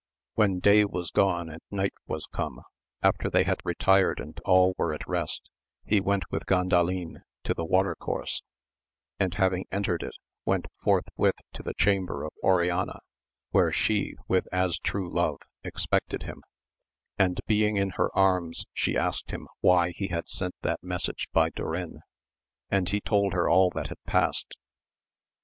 [0.33, 2.61] When day was gone and night was come,
[3.03, 5.47] after they had retired and all were at rest,
[5.85, 8.41] he went with Gandalin to the water course,
[9.19, 12.97] and having entered it, went forthwith to the chamber of Oriana,
[13.51, 16.41] where she with as true love expected him;
[17.19, 18.23] and being in no AMADIS OF GAUL.
[18.25, 21.99] her anns she asked him why he had sent that message by Durin,
[22.71, 24.57] and he told her all that had passed.